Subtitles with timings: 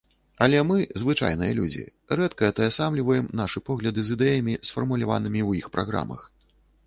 [0.43, 1.83] Але мы, звычайныя людзі,
[2.21, 6.21] рэдка атаясамліваем нашы погляды з ідэямі, сфармуляванымі ў іх праграмах.